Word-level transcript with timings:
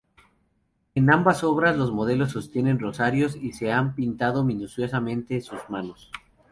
En 0.95 1.11
ambas 1.13 1.43
obras 1.43 1.77
los 1.77 1.91
modelos 1.91 2.31
sostienen 2.31 2.79
rosarios 2.79 3.35
y 3.35 3.51
se 3.53 3.71
ha 3.71 3.93
pintado 3.93 4.43
minuciosamente 4.43 5.41
sus 5.41 5.59
manos. 5.69 6.09